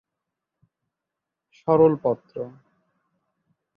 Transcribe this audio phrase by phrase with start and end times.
[1.53, 2.35] সরল পত্র।